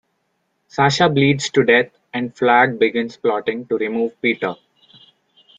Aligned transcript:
Sasha 0.67 1.07
bleeds 1.09 1.51
to 1.51 1.63
death 1.63 1.91
and 2.11 2.35
Flagg 2.35 2.79
begins 2.79 3.17
plotting 3.17 3.67
to 3.67 3.77
remove 3.77 4.19
Peter. 4.19 4.55